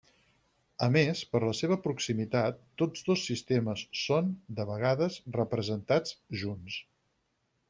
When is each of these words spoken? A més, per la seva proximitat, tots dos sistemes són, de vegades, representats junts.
A 0.85 0.87
més, 0.93 1.19
per 1.33 1.41
la 1.43 1.51
seva 1.59 1.77
proximitat, 1.83 2.57
tots 2.83 3.05
dos 3.11 3.27
sistemes 3.29 3.85
són, 4.07 4.33
de 4.61 4.67
vegades, 4.73 5.21
representats 5.37 6.19
junts. 6.45 6.81